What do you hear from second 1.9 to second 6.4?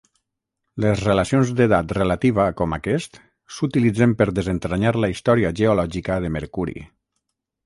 relativa com aquest s'utilitzen per desentranyar la història geològica de